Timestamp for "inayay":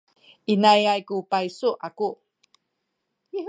0.53-1.01